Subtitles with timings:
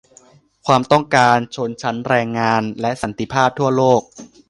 [0.65, 4.01] ความต้องการของชนชั้นแรงงาน และสันติภาพทั่วโลก